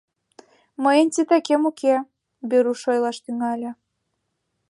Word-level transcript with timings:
—Мыйын 0.83 1.07
титакем 1.13 1.61
уке,— 1.69 1.95
Веруш 2.49 2.81
ойлаш 2.91 3.17
тӱҥале... 3.23 3.71